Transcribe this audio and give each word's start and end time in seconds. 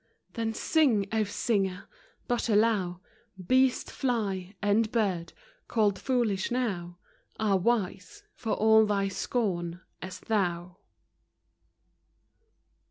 Then 0.33 0.55
sing, 0.55 1.07
O 1.11 1.23
singer!— 1.25 1.87
but 2.27 2.49
allow 2.49 3.01
Beast, 3.45 3.91
fly, 3.91 4.55
and 4.59 4.91
bird, 4.91 5.31
called 5.67 5.99
foolish 5.99 6.49
now, 6.49 6.97
Are 7.39 7.57
wise 7.59 8.23
(for 8.33 8.53
all 8.53 8.87
thy 8.87 9.09
scorn) 9.09 9.79
as 10.01 10.19
thou 10.21 10.77